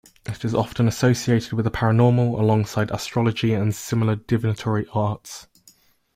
It 0.25 0.43
is 0.43 0.55
often 0.55 0.87
associated 0.87 1.53
with 1.53 1.63
the 1.65 1.69
paranormal, 1.69 2.39
alongside 2.39 2.89
astrology 2.89 3.53
and 3.53 3.75
similar 3.75 4.15
divinatory 4.15 4.87
arts. 4.95 5.45